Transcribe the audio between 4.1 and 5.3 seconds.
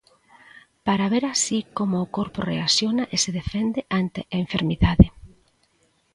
a enfermidade.